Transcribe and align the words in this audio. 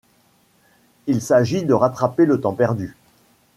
Il 1.05 1.21
s'agit 1.21 1.63
de 1.63 1.75
rattraper 1.75 2.25
le 2.25 2.41
temps 2.41 2.55
perdu. 2.55 2.97